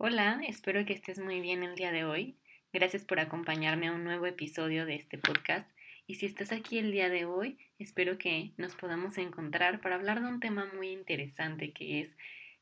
Hola, 0.00 0.40
espero 0.46 0.86
que 0.86 0.92
estés 0.92 1.18
muy 1.18 1.40
bien 1.40 1.64
el 1.64 1.74
día 1.74 1.90
de 1.90 2.04
hoy. 2.04 2.36
Gracias 2.72 3.04
por 3.04 3.18
acompañarme 3.18 3.88
a 3.88 3.92
un 3.92 4.04
nuevo 4.04 4.26
episodio 4.26 4.86
de 4.86 4.94
este 4.94 5.18
podcast. 5.18 5.68
Y 6.06 6.14
si 6.14 6.26
estás 6.26 6.52
aquí 6.52 6.78
el 6.78 6.92
día 6.92 7.08
de 7.08 7.24
hoy, 7.24 7.58
espero 7.80 8.16
que 8.16 8.52
nos 8.56 8.76
podamos 8.76 9.18
encontrar 9.18 9.80
para 9.80 9.96
hablar 9.96 10.20
de 10.20 10.28
un 10.28 10.38
tema 10.38 10.70
muy 10.72 10.90
interesante 10.90 11.72
que 11.72 11.98
es 11.98 12.16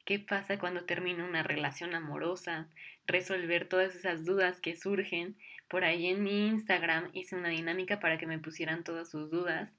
qué 0.06 0.18
pasa 0.18 0.58
cuando 0.58 0.84
termina 0.84 1.26
una 1.26 1.42
relación 1.42 1.94
amorosa, 1.94 2.68
resolver 3.06 3.68
todas 3.68 3.94
esas 3.94 4.24
dudas 4.24 4.62
que 4.62 4.74
surgen. 4.74 5.36
Por 5.68 5.84
ahí 5.84 6.06
en 6.06 6.22
mi 6.22 6.46
Instagram 6.46 7.10
hice 7.12 7.36
una 7.36 7.50
dinámica 7.50 8.00
para 8.00 8.16
que 8.16 8.26
me 8.26 8.38
pusieran 8.38 8.82
todas 8.82 9.10
sus 9.10 9.30
dudas 9.30 9.76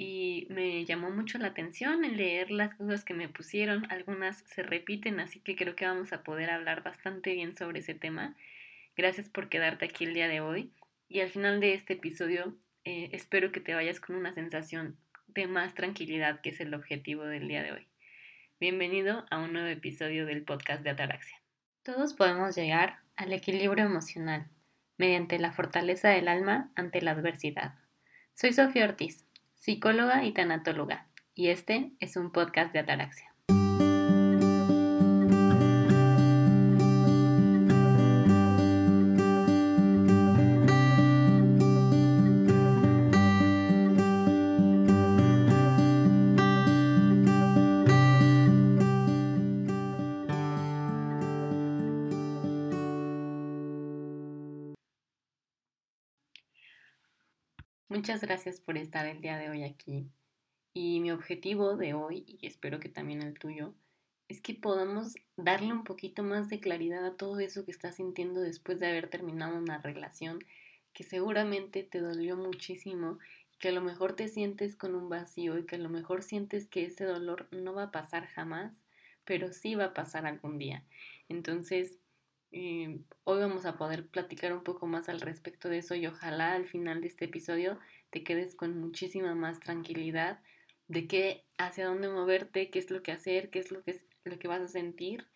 y 0.00 0.46
me 0.48 0.84
llamó 0.84 1.10
mucho 1.10 1.38
la 1.38 1.48
atención 1.48 2.04
el 2.04 2.18
leer 2.18 2.52
las 2.52 2.78
dudas 2.78 3.04
que 3.04 3.14
me 3.14 3.28
pusieron. 3.28 3.90
Algunas 3.90 4.44
se 4.46 4.62
repiten, 4.62 5.18
así 5.18 5.40
que 5.40 5.56
creo 5.56 5.74
que 5.74 5.86
vamos 5.86 6.12
a 6.12 6.22
poder 6.22 6.50
hablar 6.50 6.84
bastante 6.84 7.34
bien 7.34 7.56
sobre 7.56 7.80
ese 7.80 7.94
tema. 7.94 8.36
Gracias 8.96 9.28
por 9.28 9.48
quedarte 9.48 9.86
aquí 9.86 10.04
el 10.04 10.14
día 10.14 10.28
de 10.28 10.40
hoy. 10.40 10.70
Y 11.08 11.18
al 11.18 11.30
final 11.30 11.58
de 11.58 11.74
este 11.74 11.94
episodio 11.94 12.54
eh, 12.84 13.10
espero 13.10 13.50
que 13.50 13.58
te 13.58 13.74
vayas 13.74 13.98
con 13.98 14.14
una 14.14 14.32
sensación 14.32 14.96
de 15.26 15.48
más 15.48 15.74
tranquilidad, 15.74 16.42
que 16.42 16.50
es 16.50 16.60
el 16.60 16.74
objetivo 16.74 17.24
del 17.24 17.48
día 17.48 17.64
de 17.64 17.72
hoy. 17.72 17.88
Bienvenido 18.60 19.26
a 19.32 19.38
un 19.38 19.52
nuevo 19.52 19.66
episodio 19.66 20.26
del 20.26 20.44
podcast 20.44 20.84
de 20.84 20.90
Ataraxia. 20.90 21.42
Todos 21.82 22.14
podemos 22.14 22.54
llegar 22.54 23.00
al 23.16 23.32
equilibrio 23.32 23.86
emocional 23.86 24.46
mediante 24.96 25.40
la 25.40 25.50
fortaleza 25.50 26.10
del 26.10 26.28
alma 26.28 26.70
ante 26.76 27.02
la 27.02 27.10
adversidad. 27.10 27.74
Soy 28.40 28.52
Sofía 28.52 28.84
Ortiz 28.84 29.24
psicóloga 29.58 30.24
y 30.24 30.32
tanatóloga, 30.32 31.08
y 31.34 31.48
este 31.48 31.92
es 32.00 32.16
un 32.16 32.30
podcast 32.32 32.72
de 32.72 32.78
Ataraxia. 32.78 33.27
Muchas 57.98 58.20
gracias 58.20 58.60
por 58.60 58.78
estar 58.78 59.06
el 59.06 59.20
día 59.20 59.36
de 59.38 59.50
hoy 59.50 59.64
aquí. 59.64 60.06
Y 60.72 61.00
mi 61.00 61.10
objetivo 61.10 61.76
de 61.76 61.94
hoy, 61.94 62.24
y 62.28 62.46
espero 62.46 62.78
que 62.78 62.88
también 62.88 63.22
el 63.22 63.36
tuyo, 63.36 63.74
es 64.28 64.40
que 64.40 64.54
podamos 64.54 65.16
darle 65.36 65.72
un 65.72 65.82
poquito 65.82 66.22
más 66.22 66.48
de 66.48 66.60
claridad 66.60 67.04
a 67.04 67.16
todo 67.16 67.40
eso 67.40 67.64
que 67.64 67.72
estás 67.72 67.96
sintiendo 67.96 68.40
después 68.40 68.78
de 68.78 68.86
haber 68.86 69.08
terminado 69.08 69.58
una 69.58 69.78
relación 69.78 70.38
que 70.92 71.02
seguramente 71.02 71.82
te 71.82 71.98
dolió 71.98 72.36
muchísimo 72.36 73.18
y 73.52 73.58
que 73.58 73.70
a 73.70 73.72
lo 73.72 73.80
mejor 73.80 74.12
te 74.12 74.28
sientes 74.28 74.76
con 74.76 74.94
un 74.94 75.08
vacío 75.08 75.58
y 75.58 75.66
que 75.66 75.74
a 75.74 75.80
lo 75.80 75.88
mejor 75.88 76.22
sientes 76.22 76.68
que 76.68 76.84
ese 76.84 77.04
dolor 77.04 77.48
no 77.50 77.74
va 77.74 77.82
a 77.82 77.90
pasar 77.90 78.28
jamás, 78.28 78.80
pero 79.24 79.52
sí 79.52 79.74
va 79.74 79.86
a 79.86 79.94
pasar 79.94 80.24
algún 80.24 80.56
día. 80.56 80.84
Entonces, 81.28 81.96
eh, 82.52 83.00
hoy 83.24 83.40
vamos 83.40 83.66
a 83.66 83.76
poder 83.76 84.06
platicar 84.06 84.52
un 84.52 84.62
poco 84.62 84.86
más 84.86 85.08
al 85.08 85.20
respecto 85.20 85.68
de 85.68 85.78
eso 85.78 85.94
y 85.94 86.06
ojalá 86.06 86.54
al 86.54 86.66
final 86.66 87.00
de 87.00 87.08
este 87.08 87.26
episodio 87.26 87.78
te 88.10 88.24
quedes 88.24 88.54
con 88.54 88.78
muchísima 88.78 89.34
más 89.34 89.60
tranquilidad 89.60 90.40
de 90.88 91.06
qué, 91.06 91.44
hacia 91.58 91.86
dónde 91.86 92.08
moverte, 92.08 92.70
qué 92.70 92.78
es 92.78 92.90
lo 92.90 93.02
que 93.02 93.12
hacer, 93.12 93.50
qué 93.50 93.58
es 93.58 93.70
lo 93.70 93.82
que, 93.82 93.92
es, 93.92 94.04
lo 94.24 94.38
que 94.38 94.48
vas 94.48 94.62
a 94.62 94.68
sentir 94.68 95.26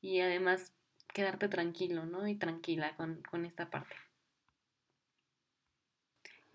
y 0.00 0.20
además 0.20 0.72
quedarte 1.14 1.48
tranquilo, 1.48 2.04
¿no? 2.04 2.26
Y 2.28 2.34
tranquila 2.34 2.96
con, 2.96 3.22
con 3.22 3.44
esta 3.44 3.70
parte. 3.70 3.94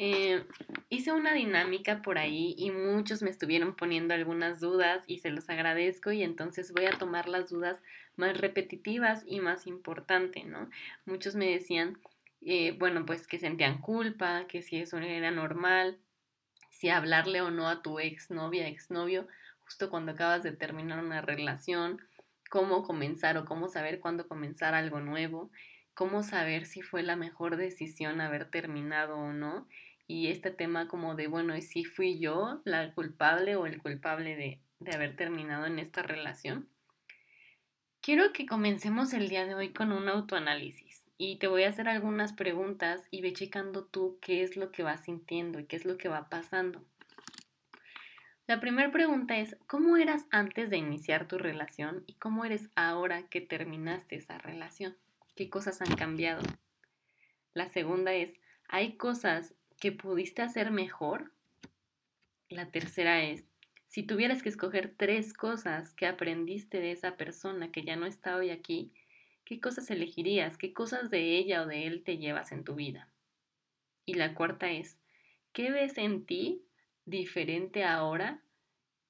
Eh, 0.04 0.44
hice 0.90 1.12
una 1.12 1.32
dinámica 1.32 2.02
por 2.02 2.18
ahí 2.18 2.56
y 2.58 2.72
muchos 2.72 3.22
me 3.22 3.30
estuvieron 3.30 3.76
poniendo 3.76 4.16
algunas 4.16 4.60
dudas 4.60 5.04
y 5.06 5.20
se 5.20 5.30
los 5.30 5.48
agradezco 5.48 6.12
y 6.12 6.24
entonces 6.24 6.74
voy 6.74 6.86
a 6.86 6.98
tomar 6.98 7.30
las 7.30 7.52
dudas 7.52 7.84
más 8.16 8.36
repetitivas 8.36 9.24
y 9.28 9.42
más 9.42 9.68
importantes, 9.68 10.44
¿no? 10.48 10.72
Muchos 11.06 11.36
me 11.36 11.52
decían, 11.52 12.00
eh, 12.42 12.76
bueno, 12.80 13.06
pues 13.06 13.28
que 13.28 13.38
sentían 13.38 13.80
culpa, 13.80 14.48
que 14.48 14.64
si 14.64 14.78
eso 14.78 14.98
era 14.98 15.30
normal, 15.30 16.00
si 16.72 16.90
hablarle 16.90 17.42
o 17.42 17.52
no 17.52 17.68
a 17.68 17.84
tu 17.84 18.00
exnovia, 18.00 18.68
exnovio, 18.68 19.28
justo 19.66 19.92
cuando 19.92 20.14
acabas 20.14 20.42
de 20.42 20.52
terminar 20.52 21.04
una 21.04 21.22
relación, 21.22 22.02
cómo 22.50 22.82
comenzar 22.82 23.38
o 23.38 23.46
cómo 23.46 23.68
saber 23.68 24.00
cuándo 24.00 24.28
comenzar 24.28 24.74
algo 24.74 25.00
nuevo, 25.00 25.52
cómo 25.94 26.24
saber 26.24 26.66
si 26.66 26.82
fue 26.82 27.04
la 27.04 27.16
mejor 27.16 27.56
decisión 27.56 28.20
haber 28.20 28.50
terminado 28.50 29.16
o 29.20 29.32
no 29.32 29.68
y 30.08 30.28
este 30.28 30.52
tema 30.52 30.88
como 30.88 31.16
de, 31.16 31.28
bueno, 31.28 31.56
¿y 31.56 31.62
si 31.62 31.86
fui 31.86 32.20
yo 32.20 32.62
la 32.66 32.94
culpable 32.94 33.56
o 33.56 33.66
el 33.66 33.82
culpable 33.82 34.36
de, 34.36 34.60
de 34.80 34.96
haber 34.96 35.16
terminado 35.16 35.66
en 35.66 35.80
esta 35.80 36.02
relación? 36.02 36.70
Quiero 38.02 38.34
que 38.34 38.46
comencemos 38.46 39.14
el 39.14 39.30
día 39.30 39.46
de 39.46 39.54
hoy 39.54 39.74
con 39.74 39.92
un 39.92 40.10
autoanálisis 40.10 41.06
y 41.18 41.36
te 41.36 41.48
voy 41.48 41.64
a 41.64 41.70
hacer 41.70 41.88
algunas 41.88 42.34
preguntas 42.34 43.04
y 43.12 43.22
ve 43.22 43.32
checando 43.32 43.86
tú 43.86 44.18
qué 44.22 44.42
es 44.42 44.58
lo 44.58 44.72
que 44.72 44.82
vas 44.82 45.04
sintiendo 45.06 45.60
y 45.60 45.66
qué 45.66 45.76
es 45.76 45.86
lo 45.86 45.98
que 45.98 46.10
va 46.10 46.30
pasando. 46.30 46.84
La 48.48 48.60
primera 48.60 48.92
pregunta 48.92 49.38
es, 49.38 49.56
¿cómo 49.68 49.98
eras 49.98 50.26
antes 50.32 50.72
de 50.72 50.78
iniciar 50.78 51.28
tu 51.28 51.38
relación 51.38 52.04
y 52.08 52.16
cómo 52.16 52.44
eres 52.44 52.70
ahora 52.76 53.28
que 53.30 53.40
terminaste 53.40 54.16
esa 54.16 54.40
relación? 54.40 54.98
¿Qué 55.36 55.50
cosas 55.50 55.80
han 55.82 55.96
cambiado? 55.96 56.42
La 57.54 57.70
segunda 57.70 58.14
es, 58.14 58.34
¿hay 58.68 58.98
cosas 58.98 59.54
que 59.82 59.92
pudiste 59.92 60.44
hacer 60.44 60.72
mejor. 60.72 61.34
La 62.50 62.70
tercera 62.70 63.24
es, 63.24 63.46
si 63.88 64.04
tuvieras 64.04 64.44
que 64.44 64.50
escoger 64.50 64.94
tres 64.96 65.34
cosas 65.34 65.92
que 65.96 66.06
aprendiste 66.06 66.80
de 66.80 66.92
esa 66.92 67.18
persona 67.18 67.72
que 67.72 67.84
ya 67.84 67.96
no 67.96 68.06
está 68.06 68.38
hoy 68.38 68.52
aquí, 68.52 68.94
¿qué 69.44 69.60
cosas 69.60 69.90
elegirías? 69.90 70.58
¿Qué 70.58 70.72
cosas 70.72 71.10
de 71.10 71.36
ella 71.36 71.64
o 71.64 71.66
de 71.66 71.88
él 71.88 72.04
te 72.04 72.20
llevas 72.20 72.52
en 72.52 72.64
tu 72.64 72.76
vida? 72.76 73.10
Y 74.06 74.14
la 74.14 74.36
cuarta 74.36 74.72
es, 74.72 75.00
¿qué 75.52 75.72
ves 75.72 75.98
en 75.98 76.26
ti 76.28 76.62
diferente 77.06 77.84
ahora 77.84 78.44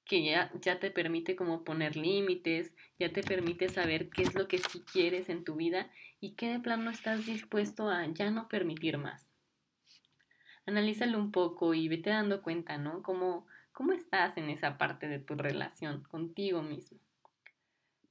que 0.06 0.24
ya, 0.24 0.50
ya 0.62 0.80
te 0.80 0.90
permite 0.90 1.36
como 1.36 1.64
poner 1.64 1.96
límites, 1.96 2.74
ya 2.98 3.12
te 3.12 3.22
permite 3.22 3.68
saber 3.68 4.08
qué 4.08 4.22
es 4.22 4.34
lo 4.34 4.48
que 4.48 4.56
sí 4.56 4.82
quieres 4.90 5.28
en 5.28 5.44
tu 5.44 5.54
vida 5.54 5.90
y 6.18 6.30
qué 6.32 6.48
de 6.48 6.60
plano 6.60 6.90
estás 6.90 7.26
dispuesto 7.26 7.90
a 7.90 8.06
ya 8.06 8.30
no 8.30 8.48
permitir 8.48 8.96
más? 8.96 9.31
Analízalo 10.66 11.18
un 11.18 11.32
poco 11.32 11.74
y 11.74 11.88
vete 11.88 12.10
dando 12.10 12.42
cuenta, 12.42 12.78
¿no? 12.78 13.02
¿Cómo, 13.02 13.46
cómo 13.72 13.92
estás 13.92 14.36
en 14.36 14.50
esa 14.50 14.78
parte 14.78 15.08
de 15.08 15.18
tu 15.18 15.34
relación 15.34 16.02
contigo 16.04 16.62
mismo? 16.62 16.98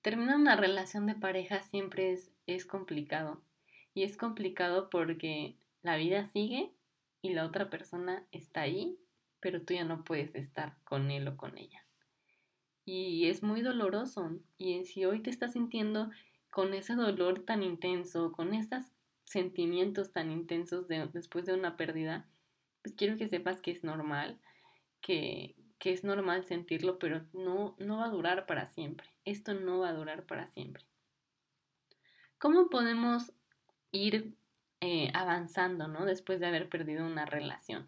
Terminar 0.01 0.38
una 0.38 0.56
relación 0.56 1.06
de 1.06 1.16
pareja 1.16 1.61
siempre 1.61 2.11
es, 2.11 2.31
es 2.47 2.66
complicado. 2.66 3.41
Y 3.94 4.03
es 4.03 4.17
complicado 4.17 4.90
porque 4.90 5.56
la 5.84 5.95
vida 5.95 6.25
sigue 6.25 6.72
y 7.22 7.34
la 7.34 7.45
otra 7.45 7.69
persona 7.69 8.23
está 8.31 8.61
ahí, 8.61 8.97
pero 9.40 9.61
tú 9.61 9.73
ya 9.73 9.84
no 9.84 10.03
puedes 10.03 10.34
estar 10.35 10.75
con 10.84 11.11
él 11.11 11.28
o 11.28 11.38
con 11.38 11.57
ella. 11.57 11.85
Y 12.85 13.28
es 13.28 13.44
muy 13.44 13.61
doloroso. 13.61 14.40
Y 14.57 14.85
si 14.85 15.06
hoy 15.06 15.19
te 15.19 15.29
estás 15.29 15.53
sintiendo 15.53 16.09
con 16.50 16.73
ese 16.73 16.95
dolor 16.95 17.40
tan 17.40 17.63
intenso, 17.63 18.31
con 18.31 18.53
esos 18.53 18.85
sentimientos 19.23 20.11
tan 20.11 20.31
intensos 20.31 20.88
después 20.88 21.45
de 21.45 21.53
una 21.53 21.78
pérdida, 21.78 22.28
pues 22.81 22.95
quiero 22.95 23.17
que 23.17 23.27
sepas 23.27 23.61
que 23.61 23.71
es 23.71 23.83
normal, 23.83 24.39
que, 25.01 25.55
que 25.79 25.93
es 25.93 26.03
normal 26.03 26.43
sentirlo, 26.45 26.99
pero 26.99 27.25
no, 27.33 27.75
no 27.79 27.97
va 27.97 28.05
a 28.05 28.09
durar 28.09 28.45
para 28.45 28.67
siempre. 28.67 29.09
Esto 29.25 29.53
no 29.53 29.79
va 29.79 29.89
a 29.89 29.93
durar 29.93 30.25
para 30.25 30.47
siempre. 30.47 30.83
¿Cómo 32.37 32.69
podemos 32.69 33.31
ir 33.91 34.35
eh, 34.79 35.11
avanzando, 35.13 35.87
¿no? 35.87 36.05
Después 36.05 36.39
de 36.39 36.47
haber 36.47 36.69
perdido 36.69 37.05
una 37.05 37.25
relación. 37.25 37.87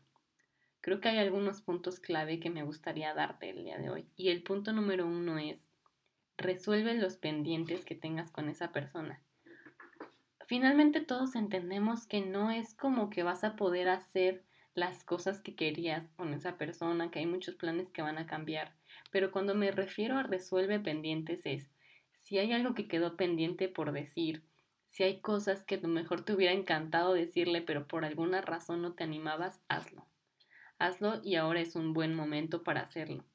Creo 0.81 1.00
que 1.00 1.10
hay 1.10 1.18
algunos 1.18 1.62
puntos 1.62 2.00
clave 2.00 2.39
que 2.39 2.50
me 2.50 2.63
gustaría 2.63 3.13
darte 3.13 3.50
el 3.50 3.63
día 3.63 3.80
de 3.80 3.89
hoy. 3.89 4.06
Y 4.16 4.30
el 4.30 4.44
punto 4.44 4.74
número 4.74 5.07
uno 5.07 5.39
es, 5.39 5.69
resuelve 6.38 6.94
los 6.96 7.18
pendientes 7.18 7.86
que 7.86 7.96
tengas 7.96 8.30
con 8.30 8.50
esa 8.50 8.72
persona. 8.72 9.22
Finalmente 10.46 11.01
todos 11.01 11.36
entendemos 11.36 12.06
que 12.06 12.22
no 12.22 12.51
es 12.51 12.74
como 12.75 13.10
que 13.10 13.24
vas 13.24 13.44
a 13.44 13.56
poder 13.56 13.89
hacer 13.89 14.44
las 14.75 15.04
cosas 15.04 15.42
que 15.42 15.56
querías 15.56 16.12
con 16.16 16.34
esa 16.34 16.58
persona, 16.58 17.12
que 17.12 17.20
hay 17.20 17.25
muchos 17.25 17.56
planes 17.56 17.90
que 17.92 18.02
van 18.02 18.18
a 18.18 18.25
cambiar. 18.25 18.74
Pero 19.12 19.31
cuando 19.31 19.56
me 19.56 19.72
refiero 19.72 20.18
a 20.18 20.24
resuelve 20.24 20.80
pendientes 20.80 21.42
es, 21.46 21.70
si 22.16 22.40
hay 22.40 22.54
algo 22.54 22.74
que 22.74 22.88
quedó 22.88 23.16
pendiente 23.16 23.68
por 23.68 23.92
decir, 23.92 24.44
si 24.88 25.04
hay 25.04 25.22
cosas 25.22 25.64
que 25.66 25.75
a 25.75 25.80
lo 25.80 25.88
mejor 25.88 26.24
te 26.24 26.34
hubiera 26.34 26.54
encantado 26.54 27.14
decirle, 27.14 27.62
pero 27.62 27.88
por 27.88 28.06
alguna 28.06 28.42
razón 28.42 28.81
no 28.81 28.94
te 28.94 29.04
animabas, 29.04 29.60
hazlo. 29.68 30.06
Hazlo 30.78 31.22
y 31.24 31.36
ahora 31.36 31.62
es 31.62 31.75
un 31.75 31.94
buen 31.94 32.14
momento 32.14 32.64
para 32.64 32.81
hacerlo. 32.81 33.25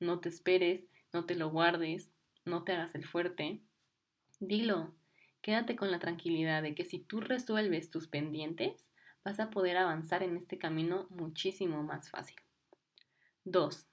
No 0.00 0.20
te 0.20 0.28
esperes, 0.28 0.84
no 1.12 1.24
te 1.24 1.34
lo 1.34 1.50
guardes, 1.50 2.10
no 2.44 2.64
te 2.64 2.72
hagas 2.72 2.94
el 2.94 3.04
fuerte. 3.04 3.60
Dilo. 4.40 4.94
quédate 5.40 5.76
con 5.76 5.90
la 5.90 5.98
tranquilidad 5.98 6.62
de 6.62 6.74
que 6.74 6.84
si 6.84 6.98
tú 7.00 7.20
resuelves 7.20 7.90
tus 7.90 8.08
pendientes, 8.08 8.87
vas 9.24 9.40
a 9.40 9.50
poder 9.50 9.76
avanzar 9.76 10.22
en 10.22 10.36
este 10.36 10.58
camino 10.58 11.06
muchísimo 11.10 11.82
más 11.82 12.10
fácil. 12.10 12.36
2. 13.44 13.86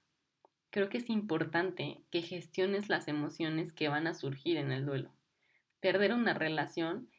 Creo 0.69 0.89
que 0.89 0.97
es 0.97 1.09
importante 1.09 2.01
que 2.11 2.21
gestiones 2.21 2.89
las 2.89 3.07
emociones 3.07 3.71
que 3.71 3.87
van 3.87 4.07
a 4.07 4.13
surgir 4.13 4.57
en 4.57 4.71
el 4.71 4.85
duelo. 4.85 5.09
Perder 5.79 6.13
una 6.13 6.33
relación, 6.33 7.09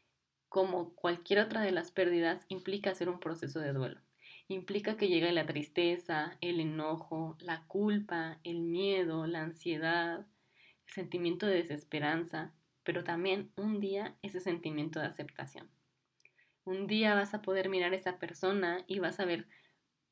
como 0.48 0.94
cualquier 0.94 1.40
otra 1.40 1.62
de 1.62 1.72
las 1.72 1.90
pérdidas, 1.90 2.44
implica 2.48 2.90
hacer 2.90 3.08
un 3.08 3.20
proceso 3.20 3.60
de 3.60 3.72
duelo. 3.72 4.00
Implica 4.48 4.96
que 4.96 5.08
llegue 5.08 5.32
la 5.32 5.46
tristeza, 5.46 6.36
el 6.40 6.60
enojo, 6.60 7.36
la 7.40 7.64
culpa, 7.66 8.38
el 8.44 8.60
miedo, 8.60 9.26
la 9.26 9.42
ansiedad, 9.42 10.26
el 10.86 10.92
sentimiento 10.92 11.46
de 11.46 11.56
desesperanza, 11.56 12.52
pero 12.84 13.02
también 13.02 13.50
un 13.56 13.80
día 13.80 14.14
ese 14.22 14.40
sentimiento 14.40 15.00
de 15.00 15.06
aceptación. 15.06 15.68
Un 16.66 16.88
día 16.88 17.14
vas 17.14 17.32
a 17.32 17.42
poder 17.42 17.68
mirar 17.68 17.92
a 17.92 17.96
esa 17.96 18.18
persona 18.18 18.82
y 18.88 18.98
vas 18.98 19.20
a 19.20 19.24
ver 19.24 19.46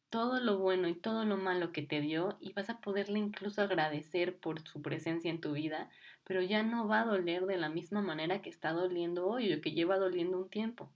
todo 0.08 0.38
lo 0.38 0.58
bueno 0.58 0.86
y 0.86 0.94
todo 0.94 1.24
lo 1.24 1.36
malo 1.36 1.72
que 1.72 1.82
te 1.82 2.00
dio 2.00 2.36
y 2.40 2.52
vas 2.52 2.70
a 2.70 2.80
poderle 2.80 3.18
incluso 3.18 3.60
agradecer 3.60 4.38
por 4.38 4.60
su 4.64 4.80
presencia 4.80 5.32
en 5.32 5.40
tu 5.40 5.54
vida, 5.54 5.90
pero 6.22 6.42
ya 6.42 6.62
no 6.62 6.86
va 6.86 7.00
a 7.00 7.06
doler 7.06 7.46
de 7.46 7.56
la 7.56 7.68
misma 7.68 8.02
manera 8.02 8.40
que 8.40 8.50
está 8.50 8.70
doliendo 8.70 9.26
hoy 9.26 9.52
o 9.52 9.60
que 9.60 9.72
lleva 9.72 9.98
doliendo 9.98 10.38
un 10.38 10.48
tiempo. 10.48 10.92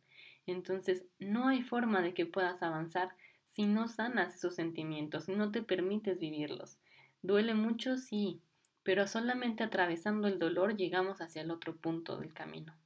Entonces, 0.47 1.07
no 1.19 1.49
hay 1.49 1.65
forma 1.65 2.03
de 2.03 2.15
que 2.15 2.25
puedas 2.25 2.63
avanzar 2.63 3.17
si 3.45 3.67
no 3.67 3.89
sanas 3.89 4.37
esos 4.37 4.55
sentimientos, 4.55 5.29
no 5.29 5.51
te 5.51 5.61
permites 5.61 6.21
vivirlos. 6.21 6.79
Duele 7.21 7.55
mucho, 7.55 7.97
sí, 7.97 8.41
pero 8.85 9.09
solamente 9.09 9.65
atravesando 9.65 10.29
el 10.29 10.39
dolor 10.39 10.77
llegamos 10.77 11.21
hacia 11.21 11.43
el 11.43 11.51
otro 11.51 11.75
punto 11.75 12.17
del 12.17 12.33
camino. 12.33 12.77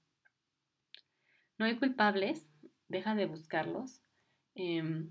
No 1.59 1.67
hay 1.67 1.77
culpables, 1.77 2.49
deja 2.93 3.17
de 3.17 3.27
buscarlos. 3.27 4.01
Em, 4.55 5.11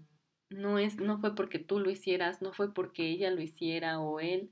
no, 0.50 0.80
es, 0.80 0.98
no 0.98 1.18
fue 1.20 1.36
porque 1.36 1.60
tú 1.60 1.80
lo 1.80 1.90
hicieras, 1.92 2.42
no 2.42 2.54
fue 2.54 2.74
porque 2.74 3.10
ella 3.10 3.32
lo 3.32 3.42
hiciera 3.42 4.00
o 4.00 4.22
él. 4.22 4.52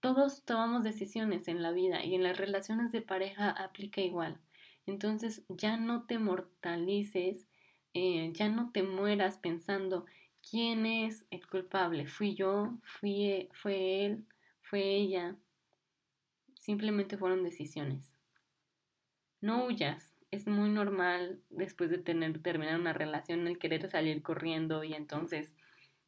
Todos 0.00 0.44
tomamos 0.44 0.84
decisiones 0.84 1.48
en 1.48 1.62
la 1.62 1.72
vida 1.72 2.04
y 2.04 2.14
en 2.14 2.22
las 2.22 2.36
relaciones 2.36 2.92
de 2.92 3.02
pareja 3.02 3.50
aplica 3.50 4.00
igual. 4.00 4.38
Entonces 4.86 5.42
ya 5.48 5.76
no 5.78 6.04
te 6.04 6.18
mortalices, 6.18 7.46
eh, 7.94 8.30
ya 8.34 8.48
no 8.48 8.70
te 8.70 8.82
mueras 8.82 9.38
pensando 9.38 10.04
quién 10.48 10.84
es 10.86 11.24
el 11.30 11.46
culpable. 11.46 12.06
¿Fui 12.06 12.34
yo? 12.34 12.76
¿Fui, 12.84 13.24
e, 13.24 13.48
¿Fue 13.54 14.04
él? 14.04 14.26
¿Fue 14.60 14.80
ella? 14.82 15.36
Simplemente 16.60 17.16
fueron 17.16 17.42
decisiones. 17.42 18.14
No 19.40 19.66
huyas, 19.66 20.13
es 20.34 20.46
muy 20.46 20.68
normal 20.68 21.40
después 21.50 21.90
de 21.90 21.98
tener 21.98 22.42
terminar 22.42 22.78
una 22.78 22.92
relación 22.92 23.46
el 23.46 23.58
querer 23.58 23.88
salir 23.88 24.22
corriendo 24.22 24.84
y 24.84 24.94
entonces 24.94 25.54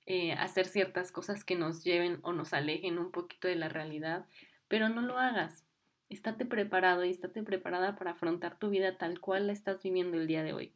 eh, 0.05 0.33
hacer 0.33 0.67
ciertas 0.67 1.13
cosas 1.13 1.45
que 1.45 1.57
nos 1.57 1.85
lleven 1.85 2.19
o 2.23 2.33
nos 2.33 2.53
alejen 2.53 2.99
un 2.99 3.11
poquito 3.11 3.49
de 3.49 3.57
la 3.57 3.69
realidad, 3.69 4.27
pero 4.69 4.89
no 4.89 5.01
lo 5.01 5.19
hagas. 5.19 5.65
Estate 6.09 6.45
preparado 6.45 7.05
y 7.05 7.11
estate 7.11 7.43
preparada 7.43 7.97
para 7.97 8.13
afrontar 8.13 8.59
tu 8.59 8.71
vida 8.71 8.99
tal 8.99 9.21
cual 9.21 9.49
la 9.49 9.53
estás 9.53 9.83
viviendo 9.83 10.17
el 10.17 10.27
día 10.27 10.43
de 10.43 10.53
hoy. 10.53 10.73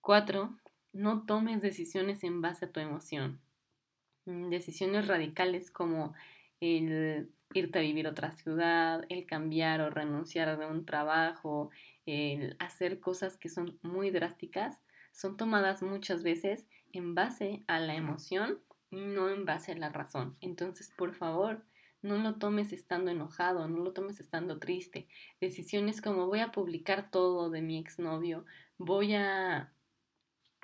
Cuatro, 0.00 0.56
no 0.92 1.26
tomes 1.26 1.60
decisiones 1.60 2.24
en 2.24 2.40
base 2.40 2.66
a 2.66 2.72
tu 2.72 2.80
emoción. 2.80 3.40
Decisiones 4.24 5.06
radicales 5.06 5.70
como 5.70 6.14
el 6.60 7.30
irte 7.58 7.78
a 7.78 7.82
vivir 7.82 8.06
a 8.06 8.10
otra 8.10 8.32
ciudad, 8.32 9.04
el 9.08 9.26
cambiar 9.26 9.80
o 9.80 9.90
renunciar 9.90 10.58
de 10.58 10.66
un 10.66 10.84
trabajo, 10.84 11.70
el 12.06 12.56
hacer 12.58 13.00
cosas 13.00 13.36
que 13.36 13.48
son 13.48 13.78
muy 13.82 14.10
drásticas, 14.10 14.80
son 15.12 15.36
tomadas 15.36 15.82
muchas 15.82 16.22
veces 16.22 16.66
en 16.92 17.14
base 17.14 17.64
a 17.66 17.78
la 17.80 17.94
emoción 17.94 18.60
y 18.90 18.96
no 18.96 19.28
en 19.28 19.44
base 19.44 19.72
a 19.72 19.76
la 19.76 19.88
razón. 19.88 20.36
Entonces, 20.40 20.90
por 20.96 21.14
favor, 21.14 21.64
no 22.02 22.18
lo 22.18 22.36
tomes 22.36 22.72
estando 22.72 23.10
enojado, 23.10 23.68
no 23.68 23.78
lo 23.78 23.92
tomes 23.92 24.20
estando 24.20 24.58
triste. 24.58 25.08
Decisiones 25.40 26.00
como 26.00 26.26
voy 26.26 26.40
a 26.40 26.52
publicar 26.52 27.10
todo 27.10 27.50
de 27.50 27.62
mi 27.62 27.78
exnovio, 27.78 28.44
voy 28.78 29.14
a, 29.14 29.72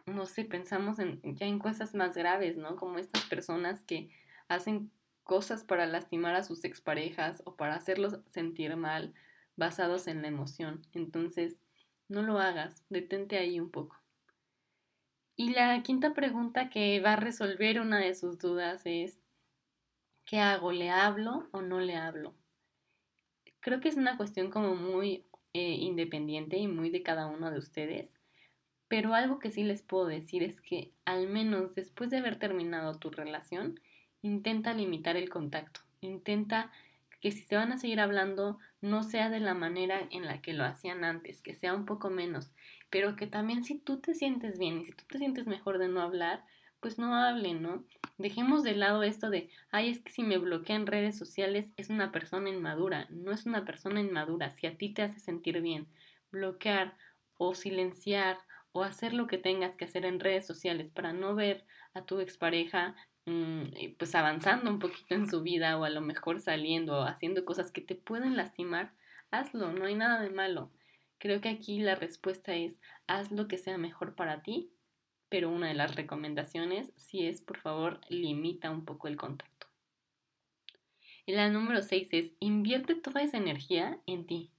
no 0.07 0.27
sé, 0.27 0.45
pensamos 0.45 0.99
en, 0.99 1.21
ya 1.23 1.47
en 1.47 1.59
cosas 1.59 1.95
más 1.95 2.15
graves, 2.15 2.57
¿no? 2.57 2.77
Como 2.77 2.99
estas 2.99 3.25
personas 3.25 3.83
que 3.85 4.11
hacen 4.49 4.91
cosas 5.25 5.65
para 5.65 5.87
lastimar 5.87 6.35
a 6.35 6.45
sus 6.45 6.65
exparejas 6.65 7.43
o 7.45 7.57
para 7.57 7.75
hacerlos 7.75 8.19
sentir 8.27 8.77
mal 8.77 9.15
basados 9.57 10.07
en 10.07 10.23
la 10.23 10.29
emoción. 10.29 10.83
Entonces, 10.93 11.61
no 12.09 12.23
lo 12.23 12.39
hagas, 12.39 12.83
detente 12.89 13.39
ahí 13.39 13.61
un 13.61 13.71
poco. 13.71 13.97
Y 15.37 15.51
la 15.51 15.83
quinta 15.83 16.13
pregunta 16.13 16.69
que 16.69 17.01
va 17.01 17.15
a 17.15 17.17
resolver 17.17 17.81
una 17.81 17.99
de 17.99 18.15
sus 18.15 18.39
dudas 18.39 18.83
es, 18.85 19.19
¿qué 20.25 20.39
hago? 20.39 20.73
¿Le 20.73 20.91
hablo 20.91 21.49
o 21.53 21.63
no 21.63 21.81
le 21.81 21.97
hablo? 21.97 22.35
Creo 23.61 23.81
que 23.81 23.89
es 23.89 23.97
una 23.97 24.17
cuestión 24.17 24.51
como 24.51 24.75
muy 24.75 25.25
eh, 25.55 25.77
independiente 25.81 26.59
y 26.59 26.69
muy 26.69 26.91
de 26.91 27.03
cada 27.03 27.27
uno 27.27 27.51
de 27.51 27.59
ustedes, 27.59 28.15
pero 28.89 29.15
algo 29.15 29.39
que 29.39 29.51
sí 29.51 29.63
les 29.63 29.83
puedo 29.83 30.07
decir 30.07 30.43
es 30.43 30.61
que 30.61 30.93
al 31.07 31.29
menos 31.29 31.75
después 31.75 32.11
de 32.11 32.19
haber 32.19 32.39
terminado 32.39 32.99
tu 32.99 33.11
relación, 33.11 33.81
intenta 34.23 34.73
limitar 34.73 35.17
el 35.17 35.29
contacto, 35.29 35.81
intenta 36.01 36.71
que 37.21 37.31
si 37.31 37.43
se 37.43 37.57
van 37.57 37.71
a 37.73 37.79
seguir 37.79 38.01
hablando 38.01 38.59
no 38.81 39.05
sea 39.05 39.31
de 39.31 39.39
la 39.39 39.55
manera 39.55 40.01
en 40.11 40.27
la 40.27 40.41
que 40.41 40.53
lo 40.53 40.65
hacían 40.65 41.05
antes, 41.05 41.41
que 41.41 41.55
sea 41.55 41.75
un 41.75 41.87
poco 41.87 42.11
menos, 42.11 42.51
pero 42.91 43.15
que 43.15 43.29
también 43.29 43.63
si 43.63 43.79
tú 43.79 44.01
te 44.01 44.15
sientes 44.15 44.59
bien 44.59 44.81
y 44.81 44.85
si 44.85 44.93
tú 44.93 45.05
te 45.09 45.19
sientes 45.19 45.47
mejor 45.47 45.79
de 45.79 45.89
no 45.89 46.01
hablar, 46.01 46.45
pues 46.81 46.99
no 46.99 47.15
hablen, 47.15 47.63
¿no? 47.63 47.85
Dejemos 48.19 48.65
de 48.65 48.75
lado 48.75 49.05
esto 49.05 49.31
de, 49.31 49.49
ay, 49.71 49.91
es 49.91 50.01
que 50.01 50.11
si 50.11 50.25
me 50.25 50.37
bloquea 50.39 50.75
en 50.75 50.89
redes 50.89 51.17
sociales 51.17 51.73
es 51.77 51.91
una 51.91 52.11
persona 52.11 52.51
inmadura, 52.51 53.07
no 53.11 53.31
es 53.31 53.47
una 53.47 53.65
persona 53.65 54.01
inmadura, 54.01 54.51
si 54.51 54.67
a 54.67 54.77
ti 54.77 54.89
te 54.89 55.03
hace 55.03 55.21
sentir 55.21 55.61
bien, 55.61 55.87
bloquear 56.33 56.97
o 57.37 57.55
silenciar 57.55 58.39
o 58.73 58.83
hacer 58.83 59.15
lo 59.15 59.29
que 59.29 59.39
tengas 59.39 59.77
que 59.77 59.85
hacer 59.85 60.05
en 60.05 60.19
redes 60.19 60.45
sociales 60.45 60.91
para 60.91 61.13
no 61.13 61.37
ver 61.37 61.65
a 61.95 62.03
tu 62.03 62.19
expareja 62.19 62.97
pues 63.25 64.15
avanzando 64.15 64.71
un 64.71 64.79
poquito 64.79 65.15
en 65.15 65.29
su 65.29 65.43
vida 65.43 65.79
o 65.79 65.85
a 65.85 65.91
lo 65.91 66.01
mejor 66.01 66.41
saliendo 66.41 66.99
o 66.99 67.03
haciendo 67.03 67.45
cosas 67.45 67.71
que 67.71 67.81
te 67.81 67.95
pueden 67.95 68.37
lastimar, 68.37 68.93
hazlo, 69.31 69.73
no 69.73 69.85
hay 69.85 69.95
nada 69.95 70.21
de 70.21 70.31
malo. 70.31 70.71
Creo 71.19 71.41
que 71.41 71.49
aquí 71.49 71.79
la 71.79 71.95
respuesta 71.95 72.55
es 72.55 72.81
haz 73.07 73.31
lo 73.31 73.47
que 73.47 73.59
sea 73.59 73.79
mejor 73.79 74.15
para 74.15 74.43
ti, 74.43 74.71
pero 75.29 75.51
una 75.51 75.69
de 75.69 75.75
las 75.75 75.95
recomendaciones 75.95 76.93
si 76.97 77.27
es, 77.27 77.41
por 77.41 77.59
favor, 77.59 78.01
limita 78.09 78.71
un 78.71 78.85
poco 78.85 79.09
el 79.09 79.17
contacto. 79.17 79.69
Y 81.25 81.33
la 81.33 81.49
número 81.49 81.83
6 81.83 82.09
es 82.13 82.33
invierte 82.41 82.97
toda 82.97 83.23
esa 83.23 83.37
energía 83.37 83.99
en 84.07 84.27
ti. 84.27 84.51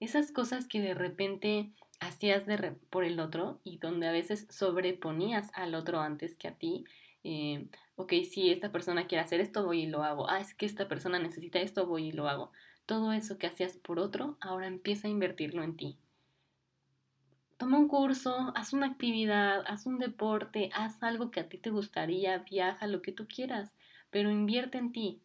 Esas 0.00 0.32
cosas 0.32 0.66
que 0.66 0.80
de 0.80 0.94
repente 0.94 1.70
hacías 2.00 2.46
de 2.46 2.72
por 2.88 3.04
el 3.04 3.20
otro 3.20 3.60
y 3.64 3.78
donde 3.78 4.08
a 4.08 4.12
veces 4.12 4.46
sobreponías 4.48 5.50
al 5.52 5.74
otro 5.74 6.00
antes 6.00 6.36
que 6.36 6.48
a 6.48 6.54
ti, 6.54 6.84
eh, 7.24 7.68
ok, 7.96 8.12
si 8.30 8.50
esta 8.50 8.70
persona 8.72 9.06
quiere 9.06 9.22
hacer 9.22 9.40
esto, 9.40 9.64
voy 9.64 9.82
y 9.82 9.86
lo 9.86 10.02
hago. 10.02 10.28
Ah, 10.28 10.40
es 10.40 10.54
que 10.54 10.66
esta 10.66 10.88
persona 10.88 11.18
necesita 11.18 11.58
esto, 11.58 11.86
voy 11.86 12.08
y 12.08 12.12
lo 12.12 12.28
hago. 12.28 12.52
Todo 12.86 13.12
eso 13.12 13.38
que 13.38 13.46
hacías 13.46 13.76
por 13.76 13.98
otro, 13.98 14.38
ahora 14.40 14.66
empieza 14.66 15.08
a 15.08 15.10
invertirlo 15.10 15.62
en 15.62 15.76
ti. 15.76 15.98
Toma 17.58 17.78
un 17.78 17.88
curso, 17.88 18.52
haz 18.54 18.72
una 18.72 18.86
actividad, 18.86 19.64
haz 19.66 19.86
un 19.86 19.98
deporte, 19.98 20.70
haz 20.74 21.02
algo 21.02 21.30
que 21.30 21.40
a 21.40 21.48
ti 21.48 21.58
te 21.58 21.70
gustaría, 21.70 22.38
viaja, 22.38 22.86
lo 22.86 23.02
que 23.02 23.10
tú 23.10 23.26
quieras, 23.26 23.74
pero 24.10 24.30
invierte 24.30 24.78
en 24.78 24.92
ti. 24.92 25.20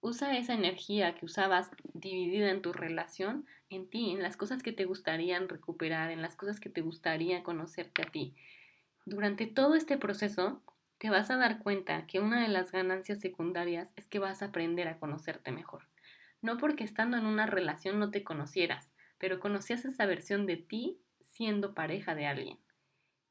Usa 0.00 0.36
esa 0.36 0.54
energía 0.54 1.14
que 1.14 1.26
usabas 1.26 1.70
dividida 1.92 2.50
en 2.50 2.62
tu 2.62 2.72
relación 2.72 3.46
en 3.70 3.88
ti, 3.88 4.10
en 4.10 4.22
las 4.22 4.36
cosas 4.36 4.62
que 4.62 4.72
te 4.72 4.84
gustarían 4.84 5.48
recuperar, 5.48 6.10
en 6.10 6.22
las 6.22 6.36
cosas 6.36 6.60
que 6.60 6.70
te 6.70 6.80
gustaría 6.80 7.42
conocerte 7.42 8.02
a 8.02 8.10
ti. 8.10 8.34
Durante 9.04 9.46
todo 9.46 9.74
este 9.74 9.98
proceso, 9.98 10.62
te 10.98 11.10
vas 11.10 11.30
a 11.30 11.36
dar 11.36 11.58
cuenta 11.58 12.06
que 12.06 12.20
una 12.20 12.42
de 12.42 12.48
las 12.48 12.72
ganancias 12.72 13.20
secundarias 13.20 13.92
es 13.96 14.06
que 14.06 14.18
vas 14.18 14.42
a 14.42 14.46
aprender 14.46 14.88
a 14.88 14.98
conocerte 14.98 15.52
mejor. 15.52 15.88
No 16.40 16.58
porque 16.58 16.84
estando 16.84 17.16
en 17.16 17.26
una 17.26 17.46
relación 17.46 17.98
no 17.98 18.10
te 18.10 18.24
conocieras, 18.24 18.92
pero 19.18 19.40
conocías 19.40 19.84
esa 19.84 20.06
versión 20.06 20.46
de 20.46 20.56
ti 20.56 20.98
siendo 21.20 21.74
pareja 21.74 22.14
de 22.14 22.26
alguien. 22.26 22.58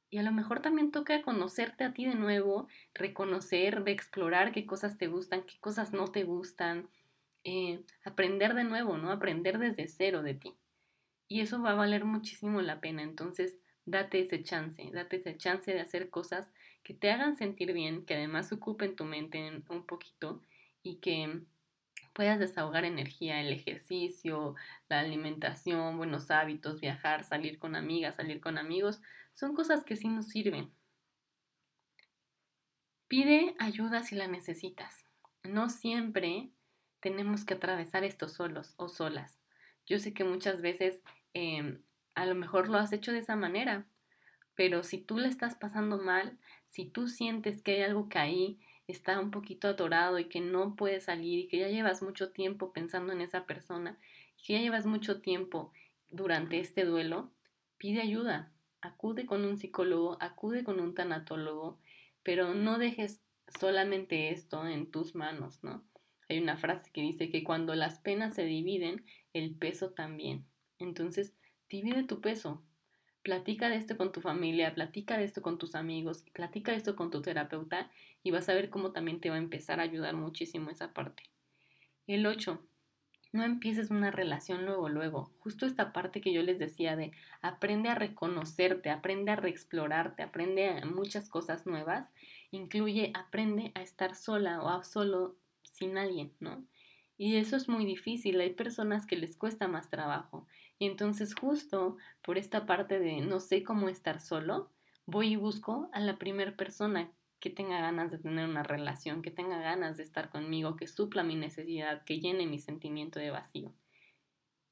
Y 0.10 0.20
a 0.20 0.24
lo 0.24 0.32
mejor 0.32 0.62
también 0.62 0.92
toca 0.92 1.24
conocerte 1.24 1.84
a 1.84 1.94
ti 1.94 2.06
de 2.06 2.16
nuevo, 2.16 2.68
reconocer, 2.94 3.84
explorar 3.88 4.52
qué 4.52 4.66
cosas 4.66 4.98
te 4.98 5.08
gustan, 5.08 5.44
qué 5.44 5.60
cosas 5.60 5.92
no 5.92 6.12
te 6.12 6.24
gustan, 6.24 6.90
eh, 7.44 7.84
aprender 8.04 8.54
de 8.54 8.64
nuevo, 8.64 8.98
¿no? 8.98 9.12
Aprender 9.12 9.58
desde 9.58 9.88
cero 9.88 10.22
de 10.22 10.36
ti. 10.36 10.54
Y 11.28 11.42
eso 11.42 11.62
va 11.62 11.72
a 11.72 11.76
valer 11.76 12.06
muchísimo 12.06 12.62
la 12.62 12.80
pena. 12.80 13.02
Entonces, 13.02 13.58
date 13.86 14.20
ese 14.20 14.44
chance, 14.44 14.88
date 14.94 15.18
ese 15.18 15.36
chance 15.38 15.74
de 15.74 15.80
hacer 15.80 16.10
cosas 16.10 16.52
que 16.84 16.94
te 16.94 17.12
hagan 17.12 17.36
sentir 17.36 17.74
bien, 17.74 18.06
que 18.06 18.16
además 18.16 18.52
ocupen 18.52 18.96
tu 18.96 19.06
mente 19.06 19.64
un 19.70 19.86
poquito 19.86 20.42
y 20.84 20.98
que 20.98 21.42
puedas 22.14 22.40
desahogar 22.40 22.86
energía, 22.86 23.42
el 23.42 23.52
ejercicio, 23.52 24.56
la 24.90 25.00
alimentación, 25.00 25.98
buenos 25.98 26.30
hábitos, 26.32 26.80
viajar, 26.80 27.24
salir 27.24 27.58
con 27.58 27.76
amigas, 27.76 28.16
salir 28.16 28.40
con 28.40 28.58
amigos, 28.58 29.02
son 29.34 29.56
cosas 29.56 29.84
que 29.84 29.96
sí 29.96 30.08
nos 30.08 30.28
sirven. 30.28 30.72
Pide 33.08 33.56
ayuda 33.60 34.04
si 34.04 34.16
la 34.16 34.28
necesitas. 34.28 35.04
No 35.44 35.70
siempre 35.70 36.52
tenemos 37.00 37.46
que 37.46 37.56
atravesar 37.56 38.04
esto 38.04 38.30
solos 38.30 38.74
o 38.78 38.90
solas. 38.90 39.40
Yo 39.86 40.00
sé 40.00 40.14
que 40.14 40.24
muchas 40.24 40.62
veces 40.62 41.02
em, 41.34 41.82
a 42.16 42.26
lo 42.26 42.36
mejor 42.36 42.70
lo 42.70 42.78
has 42.78 42.94
hecho 42.94 43.12
de 43.12 43.20
esa 43.20 43.36
manera, 43.36 43.86
pero 44.56 44.84
si 44.84 45.00
tú 45.00 45.18
le 45.18 45.28
estás 45.28 45.56
pasando 45.56 45.98
mal, 45.98 46.38
si 46.68 46.86
tú 46.86 47.08
sientes 47.08 47.62
que 47.62 47.74
hay 47.74 47.82
algo 47.82 48.10
que 48.10 48.20
ahí 48.20 48.60
está 48.88 49.20
un 49.20 49.32
poquito 49.32 49.68
atorado 49.68 50.20
y 50.20 50.26
que 50.26 50.42
no 50.42 50.76
puede 50.76 51.00
salir 51.00 51.40
y 51.40 51.48
que 51.48 51.60
ya 51.60 51.70
llevas 51.70 52.02
mucho 52.02 52.32
tiempo 52.32 52.74
pensando 52.74 53.14
en 53.14 53.22
esa 53.22 53.46
persona, 53.46 53.98
que 54.38 54.54
ya 54.54 54.60
llevas 54.60 54.86
mucho 54.86 55.22
tiempo 55.22 55.72
durante 56.10 56.60
este 56.60 56.86
duelo, 56.86 57.32
pide 57.78 58.02
ayuda, 58.02 58.52
acude 58.82 59.26
con 59.26 59.46
un 59.46 59.58
psicólogo, 59.58 60.18
acude 60.20 60.64
con 60.64 60.80
un 60.80 60.94
tanatólogo, 60.94 61.80
pero 62.24 62.54
no 62.54 62.78
dejes 62.78 63.22
solamente 63.60 64.30
esto 64.30 64.68
en 64.68 64.92
tus 64.92 65.16
manos, 65.16 65.64
¿no? 65.64 65.84
Hay 66.30 66.40
una 66.40 66.58
frase 66.58 66.90
que 66.92 67.02
dice 67.02 67.30
que 67.30 67.44
cuando 67.44 67.76
las 67.76 68.00
penas 68.00 68.34
se 68.34 68.46
dividen, 68.46 69.06
el 69.34 69.56
peso 69.56 69.92
también. 69.92 70.46
Entonces, 70.80 71.34
divide 71.70 72.04
tu 72.04 72.22
peso. 72.22 72.64
Platica 73.24 73.70
de 73.70 73.78
esto 73.78 73.96
con 73.96 74.12
tu 74.12 74.20
familia, 74.20 74.76
platica 74.76 75.18
de 75.18 75.24
esto 75.24 75.42
con 75.42 75.58
tus 75.58 75.76
amigos, 75.76 76.26
platica 76.34 76.74
de 76.74 76.78
esto 76.78 76.98
con 76.98 77.10
tu 77.10 77.22
terapeuta 77.22 77.90
y 78.22 78.32
vas 78.32 78.50
a 78.50 78.54
ver 78.54 78.70
cómo 78.70 78.92
también 78.92 79.22
te 79.22 79.30
va 79.30 79.36
a 79.36 79.40
empezar 79.40 79.80
a 79.80 79.84
ayudar 79.84 80.14
muchísimo 80.14 80.70
esa 80.70 80.94
parte. 80.94 81.24
El 82.06 82.26
8. 82.26 82.62
No 83.32 83.44
empieces 83.44 83.90
una 83.90 84.12
relación 84.12 84.66
luego, 84.66 84.90
luego. 84.90 85.32
Justo 85.40 85.66
esta 85.66 85.94
parte 85.94 86.20
que 86.20 86.34
yo 86.34 86.44
les 86.44 86.60
decía 86.60 86.98
de 86.98 87.14
aprende 87.42 87.90
a 87.90 87.96
reconocerte, 87.96 88.90
aprende 88.90 89.32
a 89.32 89.38
reexplorarte, 89.38 90.22
aprende 90.22 90.70
a 90.70 90.86
muchas 90.86 91.30
cosas 91.30 91.66
nuevas. 91.66 92.10
Incluye 92.52 93.12
aprende 93.16 93.72
a 93.74 93.82
estar 93.82 94.16
sola 94.16 94.62
o 94.62 94.68
a 94.68 94.84
solo 94.84 95.38
sin 95.64 95.98
alguien, 95.98 96.34
¿no? 96.42 96.64
Y 97.18 97.38
eso 97.38 97.56
es 97.56 97.70
muy 97.70 97.86
difícil, 97.86 98.40
hay 98.42 98.52
personas 98.52 99.06
que 99.06 99.16
les 99.16 99.38
cuesta 99.38 99.68
más 99.68 99.90
trabajo. 99.90 100.46
Y 100.84 100.86
entonces 100.86 101.34
justo 101.34 101.96
por 102.22 102.38
esta 102.38 102.66
parte 102.66 103.00
de 103.00 103.22
no 103.22 103.40
sé 103.40 103.64
cómo 103.64 103.88
estar 103.88 104.20
solo, 104.20 104.70
voy 105.06 105.32
y 105.32 105.36
busco 105.38 105.90
a 105.94 106.02
la 106.02 106.18
primera 106.18 106.58
persona 106.58 107.10
que 107.40 107.50
tenga 107.50 107.80
ganas 107.80 108.12
de 108.12 108.18
tener 108.18 108.50
una 108.50 108.64
relación, 108.64 109.22
que 109.22 109.32
tenga 109.32 109.62
ganas 109.62 109.96
de 109.96 110.04
estar 110.04 110.30
conmigo, 110.30 110.76
que 110.76 110.88
supla 110.88 111.24
mi 111.24 111.38
necesidad, 111.38 112.04
que 112.04 112.20
llene 112.20 112.48
mi 112.48 112.60
sentimiento 112.60 113.18
de 113.18 113.32
vacío. 113.32 113.74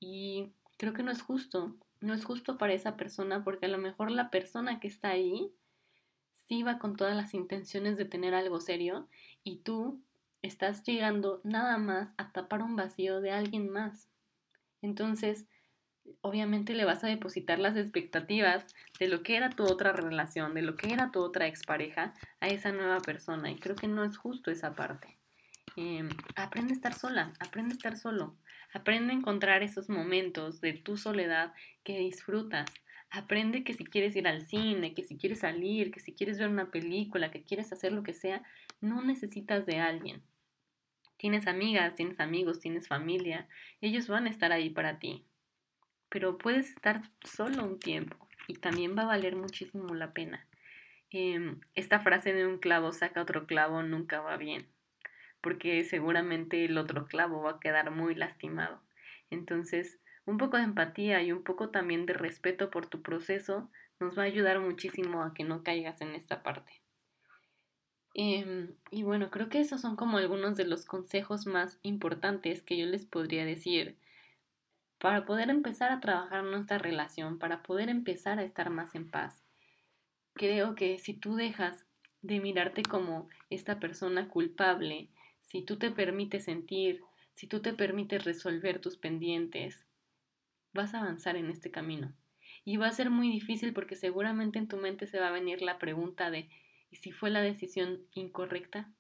Y 0.02 0.52
creo 0.76 0.92
que 0.92 1.02
no 1.02 1.12
es 1.12 1.22
justo, 1.22 1.78
no 2.02 2.14
es 2.14 2.26
justo 2.26 2.58
para 2.58 2.74
esa 2.74 2.98
persona 2.98 3.46
porque 3.46 3.68
a 3.68 3.70
lo 3.70 3.78
mejor 3.78 4.12
la 4.12 4.30
persona 4.32 4.82
que 4.82 4.90
está 4.90 5.12
ahí 5.12 5.54
sí 6.34 6.62
va 6.62 6.78
con 6.78 6.98
todas 6.98 7.16
las 7.16 7.34
intenciones 7.34 7.96
de 7.96 8.04
tener 8.04 8.34
algo 8.34 8.60
serio 8.60 9.08
y 9.46 9.60
tú 9.60 10.04
estás 10.42 10.84
llegando 10.84 11.40
nada 11.46 11.78
más 11.78 12.14
a 12.18 12.34
tapar 12.34 12.64
un 12.64 12.76
vacío 12.76 13.22
de 13.22 13.32
alguien 13.32 13.70
más. 13.70 14.10
Entonces, 14.82 15.48
obviamente 16.22 16.74
le 16.74 16.86
vas 16.86 17.04
a 17.04 17.08
depositar 17.08 17.60
las 17.60 17.76
expectativas 17.76 18.66
de 19.00 19.08
lo 19.08 19.24
que 19.24 19.36
era 19.36 19.50
tu 19.50 19.64
otra 19.64 19.92
relación, 19.94 20.54
de 20.54 20.62
lo 20.62 20.76
que 20.76 20.94
era 20.94 21.12
tu 21.12 21.20
otra 21.20 21.48
expareja 21.48 22.14
a 22.40 22.48
esa 22.48 22.72
nueva 22.72 23.00
persona. 23.00 23.50
Y 23.52 23.56
creo 23.56 23.76
que 23.76 23.88
no 23.88 24.04
es 24.04 24.18
justo 24.18 24.52
esa 24.52 24.74
parte. 24.74 25.18
Em, 25.76 26.10
aprende 26.36 26.74
a 26.74 26.76
estar 26.76 26.94
sola, 26.94 27.34
aprende 27.40 27.74
a 27.74 27.78
estar 27.78 27.98
solo. 27.98 28.36
Aprende 28.74 29.14
a 29.14 29.16
encontrar 29.16 29.64
esos 29.64 29.90
momentos 29.90 30.62
de 30.62 30.74
tu 30.74 30.98
soledad 30.98 31.54
que 31.84 31.98
disfrutas. 31.98 32.70
Aprende 33.10 33.64
que 33.64 33.74
si 33.74 33.84
quieres 33.84 34.16
ir 34.16 34.28
al 34.28 34.46
cine, 34.46 34.94
que 34.94 35.04
si 35.04 35.18
quieres 35.18 35.40
salir, 35.40 35.92
que 35.92 36.00
si 36.00 36.14
quieres 36.14 36.40
ver 36.40 36.48
una 36.48 36.72
película, 36.72 37.32
que 37.32 37.44
quieres 37.44 37.72
hacer 37.74 37.92
lo 37.92 38.04
que 38.04 38.14
sea, 38.14 38.44
no 38.80 39.02
necesitas 39.02 39.66
de 39.66 39.80
alguien. 39.80 40.22
Tienes 41.18 41.46
amigas, 41.48 41.96
tienes 41.96 42.20
amigos, 42.20 42.60
tienes 42.60 42.88
familia, 42.88 43.48
ellos 43.82 44.08
van 44.08 44.26
a 44.26 44.30
estar 44.30 44.52
ahí 44.52 44.70
para 44.70 44.98
ti. 44.98 45.26
Pero 46.12 46.38
puedes 46.38 46.70
estar 46.70 47.02
solo 47.24 47.64
un 47.64 47.80
tiempo 47.80 48.16
y 48.48 48.54
también 48.54 48.96
va 48.96 49.04
a 49.04 49.08
valer 49.08 49.36
muchísimo 49.36 49.96
la 49.96 50.14
pena. 50.14 50.46
Em, 51.10 51.60
esta 51.74 52.02
frase 52.02 52.34
de 52.34 52.46
un 52.46 52.60
clavo 52.60 52.92
saca 52.92 53.22
otro 53.22 53.48
clavo 53.48 53.82
nunca 53.82 54.22
va 54.22 54.38
bien, 54.38 54.68
porque 55.42 55.84
seguramente 55.84 56.66
el 56.66 56.78
otro 56.78 57.08
clavo 57.08 57.42
va 57.42 57.52
a 57.52 57.60
quedar 57.60 57.92
muy 57.92 58.14
lastimado. 58.14 58.82
Entonces, 59.30 60.00
un 60.26 60.38
poco 60.38 60.58
de 60.58 60.64
empatía 60.64 61.24
y 61.24 61.32
un 61.32 61.44
poco 61.44 61.70
también 61.70 62.06
de 62.06 62.14
respeto 62.14 62.70
por 62.70 62.86
tu 62.86 63.02
proceso 63.02 63.70
nos 64.00 64.18
va 64.18 64.24
a 64.24 64.26
ayudar 64.26 64.60
muchísimo 64.60 65.24
a 65.24 65.34
que 65.34 65.44
no 65.44 65.64
caigas 65.64 66.02
en 66.02 66.14
esta 66.16 66.44
parte. 66.44 66.82
Em, 68.14 68.76
y 68.90 69.04
bueno, 69.04 69.32
creo 69.32 69.48
que 69.48 69.60
esos 69.62 69.80
son 69.80 69.96
como 69.96 70.18
algunos 70.18 70.58
de 70.58 70.66
los 70.66 70.86
consejos 70.86 71.46
más 71.46 71.80
importantes 71.82 72.62
que 72.62 72.78
yo 72.78 72.86
les 72.86 73.06
podría 73.06 73.46
decir 73.46 73.98
para 75.02 75.26
poder 75.26 75.50
empezar 75.50 75.92
a 75.92 76.00
trabajar 76.00 76.44
nuestra 76.44 76.78
relación, 76.78 77.40
para 77.40 77.64
poder 77.64 77.90
empezar 77.90 78.38
a 78.38 78.44
estar 78.44 78.70
más 78.70 78.94
en 78.94 79.10
paz. 79.10 79.42
Creo 80.34 80.76
que 80.76 81.00
si 81.00 81.16
tú 81.16 81.36
dejas 81.36 81.88
de 82.22 82.40
mirarte 82.40 82.84
como 82.84 83.28
esta 83.50 83.80
persona 83.80 84.30
culpable, 84.30 85.10
si 85.42 85.64
tú 85.64 85.78
te 85.78 85.90
permites 85.90 86.46
sentir, 86.46 87.02
si 87.34 87.48
tú 87.48 87.62
te 87.62 87.74
permites 87.74 88.24
resolver 88.24 88.80
tus 88.80 88.96
pendientes, 88.96 89.84
vas 90.72 90.94
a 90.94 91.00
avanzar 91.00 91.36
en 91.36 91.50
este 91.50 91.72
camino. 91.72 92.14
Y 92.64 92.78
va 92.78 92.86
a 92.86 92.94
ser 92.94 93.10
muy 93.10 93.32
difícil 93.32 93.74
porque 93.74 93.96
seguramente 93.96 94.60
en 94.60 94.68
tu 94.68 94.78
mente 94.78 95.08
se 95.08 95.20
va 95.20 95.30
a 95.30 95.32
venir 95.32 95.64
la 95.64 95.80
pregunta 95.80 96.30
de 96.30 96.48
¿Y 96.92 96.98
si 96.98 97.12
fue 97.12 97.32
la 97.32 97.42
decisión 97.42 98.02
incorrecta? 98.14 98.94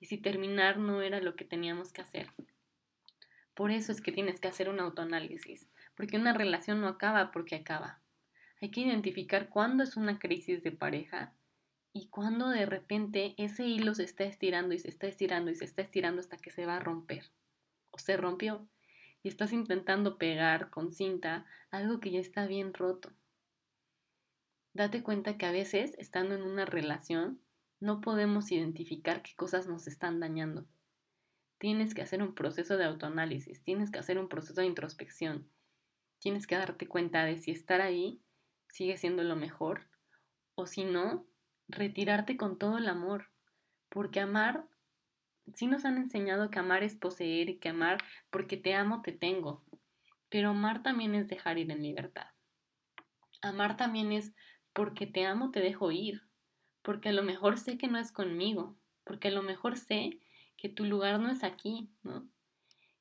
¿Y 0.00 0.06
si 0.06 0.16
terminar 0.16 0.78
no 0.78 1.02
era 1.02 1.20
lo 1.20 1.34
que 1.34 1.44
teníamos 1.44 1.92
que 1.92 2.00
hacer? 2.00 2.30
Por 3.54 3.70
eso 3.70 3.92
es 3.92 4.00
que 4.00 4.12
tienes 4.12 4.40
que 4.40 4.48
hacer 4.48 4.68
un 4.68 4.80
autoanálisis, 4.80 5.68
porque 5.96 6.16
una 6.16 6.32
relación 6.32 6.80
no 6.80 6.88
acaba 6.88 7.30
porque 7.30 7.56
acaba. 7.56 8.00
Hay 8.60 8.70
que 8.70 8.80
identificar 8.80 9.48
cuándo 9.48 9.82
es 9.82 9.96
una 9.96 10.18
crisis 10.18 10.62
de 10.62 10.72
pareja 10.72 11.34
y 11.92 12.08
cuándo 12.08 12.48
de 12.48 12.66
repente 12.66 13.34
ese 13.38 13.66
hilo 13.66 13.94
se 13.94 14.04
está 14.04 14.24
estirando 14.24 14.74
y 14.74 14.78
se 14.78 14.88
está 14.88 15.06
estirando 15.06 15.50
y 15.50 15.54
se 15.54 15.64
está 15.64 15.82
estirando 15.82 16.20
hasta 16.20 16.36
que 16.36 16.50
se 16.50 16.66
va 16.66 16.76
a 16.76 16.80
romper. 16.80 17.30
O 17.90 17.98
se 17.98 18.16
rompió 18.16 18.66
y 19.22 19.28
estás 19.28 19.52
intentando 19.52 20.18
pegar 20.18 20.70
con 20.70 20.92
cinta 20.92 21.46
algo 21.70 22.00
que 22.00 22.10
ya 22.10 22.20
está 22.20 22.46
bien 22.46 22.74
roto 22.74 23.12
date 24.74 25.02
cuenta 25.02 25.38
que 25.38 25.46
a 25.46 25.52
veces, 25.52 25.94
estando 25.98 26.34
en 26.34 26.42
una 26.42 26.66
relación, 26.66 27.40
no 27.80 28.00
podemos 28.00 28.50
identificar 28.50 29.22
qué 29.22 29.34
cosas 29.36 29.66
nos 29.66 29.86
están 29.86 30.20
dañando. 30.20 30.66
Tienes 31.64 31.94
que 31.94 32.02
hacer 32.02 32.22
un 32.22 32.34
proceso 32.34 32.76
de 32.76 32.84
autoanálisis, 32.84 33.62
tienes 33.62 33.90
que 33.90 33.98
hacer 33.98 34.18
un 34.18 34.28
proceso 34.28 34.60
de 34.60 34.66
introspección, 34.66 35.48
tienes 36.18 36.46
que 36.46 36.56
darte 36.56 36.86
cuenta 36.86 37.24
de 37.24 37.38
si 37.38 37.52
estar 37.52 37.80
ahí 37.80 38.20
sigue 38.68 38.98
siendo 38.98 39.22
lo 39.22 39.34
mejor 39.34 39.88
o 40.56 40.66
si 40.66 40.84
no, 40.84 41.24
retirarte 41.66 42.36
con 42.36 42.58
todo 42.58 42.76
el 42.76 42.86
amor, 42.86 43.30
porque 43.88 44.20
amar, 44.20 44.66
sí 45.54 45.66
nos 45.66 45.86
han 45.86 45.96
enseñado 45.96 46.50
que 46.50 46.58
amar 46.58 46.82
es 46.82 46.96
poseer 46.96 47.48
y 47.48 47.56
que 47.56 47.70
amar 47.70 47.96
porque 48.28 48.58
te 48.58 48.74
amo 48.74 49.00
te 49.00 49.12
tengo, 49.12 49.64
pero 50.28 50.50
amar 50.50 50.82
también 50.82 51.14
es 51.14 51.28
dejar 51.28 51.56
ir 51.56 51.70
en 51.70 51.82
libertad. 51.82 52.26
Amar 53.40 53.78
también 53.78 54.12
es 54.12 54.34
porque 54.74 55.06
te 55.06 55.24
amo 55.24 55.50
te 55.50 55.60
dejo 55.60 55.90
ir, 55.92 56.28
porque 56.82 57.08
a 57.08 57.12
lo 57.12 57.22
mejor 57.22 57.56
sé 57.56 57.78
que 57.78 57.88
no 57.88 57.96
es 57.96 58.12
conmigo, 58.12 58.76
porque 59.02 59.28
a 59.28 59.30
lo 59.30 59.42
mejor 59.42 59.78
sé 59.78 60.20
que 60.64 60.70
tu 60.70 60.86
lugar 60.86 61.20
no 61.20 61.28
es 61.28 61.44
aquí, 61.44 61.90
¿no? 62.04 62.26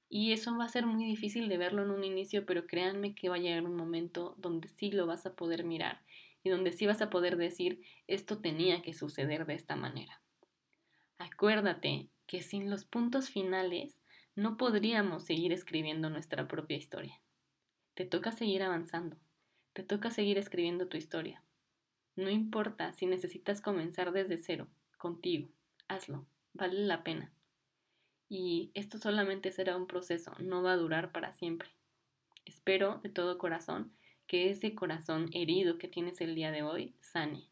Y 0.09 0.33
eso 0.33 0.57
va 0.57 0.65
a 0.65 0.67
ser 0.67 0.85
muy 0.85 1.05
difícil 1.05 1.47
de 1.47 1.57
verlo 1.57 1.81
en 1.81 1.91
un 1.91 2.03
inicio, 2.03 2.45
pero 2.45 2.67
créanme 2.67 3.15
que 3.15 3.29
va 3.29 3.35
a 3.35 3.39
llegar 3.39 3.63
un 3.63 3.77
momento 3.77 4.35
donde 4.37 4.67
sí 4.67 4.91
lo 4.91 5.07
vas 5.07 5.25
a 5.25 5.37
poder 5.37 5.63
mirar 5.63 6.03
y 6.43 6.49
donde 6.49 6.73
sí 6.73 6.87
vas 6.87 7.01
a 7.01 7.09
poder 7.09 7.37
decir, 7.37 7.81
esto 8.05 8.39
tenía 8.39 8.81
que 8.81 8.93
suceder 8.93 9.45
de 9.45 9.53
esta 9.53 9.77
manera. 9.77 10.21
Acuérdate 11.19 12.09
que 12.27 12.41
sin 12.41 12.69
los 12.69 12.83
puntos 12.83 13.29
finales 13.29 14.01
no 14.35 14.57
podríamos 14.57 15.23
seguir 15.23 15.53
escribiendo 15.53 16.09
nuestra 16.09 16.49
propia 16.49 16.75
historia. 16.75 17.21
Te 17.93 18.03
toca 18.03 18.33
seguir 18.33 18.61
avanzando, 18.61 19.15
te 19.71 19.83
toca 19.83 20.11
seguir 20.11 20.37
escribiendo 20.37 20.89
tu 20.89 20.97
historia. 20.97 21.41
No 22.17 22.29
importa 22.29 22.91
si 22.91 23.05
necesitas 23.05 23.61
comenzar 23.61 24.11
desde 24.11 24.35
cero, 24.35 24.67
contigo, 24.97 25.47
hazlo, 25.87 26.27
vale 26.51 26.81
la 26.81 27.05
pena. 27.05 27.31
Y 28.35 28.71
esto 28.73 28.97
solamente 28.97 29.51
será 29.51 29.77
un 29.77 29.85
proceso, 29.85 30.33
no 30.39 30.63
va 30.63 30.71
a 30.71 30.77
durar 30.77 31.11
para 31.11 31.33
siempre. 31.33 31.69
Espero 32.45 32.99
de 33.03 33.09
todo 33.09 33.37
corazón 33.37 33.93
que 34.25 34.49
ese 34.49 34.73
corazón 34.73 35.29
herido 35.33 35.77
que 35.77 35.87
tienes 35.87 36.19
el 36.19 36.33
día 36.33 36.49
de 36.49 36.63
hoy 36.63 36.95
sane 36.99 37.47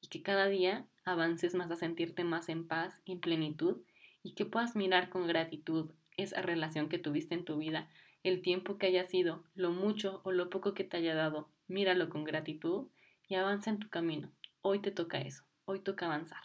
y 0.00 0.08
que 0.08 0.24
cada 0.24 0.48
día 0.48 0.84
avances 1.04 1.54
más 1.54 1.70
a 1.70 1.76
sentirte 1.76 2.24
más 2.24 2.48
en 2.48 2.66
paz, 2.66 3.00
en 3.06 3.20
plenitud 3.20 3.82
y 4.24 4.34
que 4.34 4.44
puedas 4.44 4.74
mirar 4.74 5.10
con 5.10 5.28
gratitud 5.28 5.92
esa 6.16 6.42
relación 6.42 6.88
que 6.88 6.98
tuviste 6.98 7.36
en 7.36 7.44
tu 7.44 7.58
vida, 7.58 7.88
el 8.24 8.42
tiempo 8.42 8.78
que 8.78 8.88
haya 8.88 9.04
sido, 9.04 9.44
lo 9.54 9.70
mucho 9.70 10.22
o 10.24 10.32
lo 10.32 10.50
poco 10.50 10.74
que 10.74 10.82
te 10.82 10.96
haya 10.96 11.14
dado, 11.14 11.50
míralo 11.68 12.08
con 12.08 12.24
gratitud 12.24 12.88
y 13.28 13.36
avanza 13.36 13.70
en 13.70 13.78
tu 13.78 13.88
camino. 13.90 14.32
Hoy 14.60 14.80
te 14.80 14.90
toca 14.90 15.20
eso, 15.20 15.44
hoy 15.66 15.78
toca 15.78 16.06
avanzar. 16.06 16.42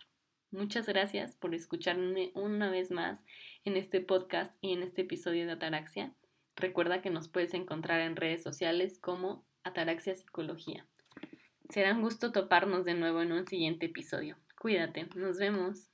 Muchas 0.51 0.85
gracias 0.85 1.37
por 1.37 1.55
escucharme 1.55 2.31
una 2.35 2.69
vez 2.69 2.91
más 2.91 3.23
en 3.63 3.77
este 3.77 4.01
podcast 4.01 4.55
y 4.61 4.73
en 4.73 4.83
este 4.83 5.01
episodio 5.01 5.45
de 5.45 5.53
Ataraxia. 5.53 6.13
Recuerda 6.55 7.01
que 7.01 7.09
nos 7.09 7.27
puedes 7.27 7.53
encontrar 7.53 8.01
en 8.01 8.15
redes 8.15 8.41
sociales 8.41 8.97
como 8.99 9.45
Ataraxia 9.63 10.15
Psicología. 10.15 10.87
Será 11.69 11.93
un 11.93 12.01
gusto 12.01 12.31
toparnos 12.31 12.85
de 12.85 12.95
nuevo 12.95 13.21
en 13.21 13.31
un 13.31 13.45
siguiente 13.45 13.85
episodio. 13.85 14.37
Cuídate, 14.59 15.07
nos 15.15 15.37
vemos. 15.37 15.90